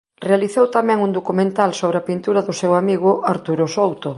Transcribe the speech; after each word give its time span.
Realizou 0.29 0.65
tamén 0.77 1.03
un 1.05 1.11
documental 1.17 1.69
sobre 1.79 1.97
a 1.99 2.05
pintura 2.09 2.41
do 2.47 2.53
seu 2.61 2.71
amigo 2.81 3.09
Arturo 3.33 3.65
Souto. 3.75 4.09